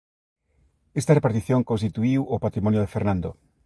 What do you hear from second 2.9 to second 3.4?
Fernando.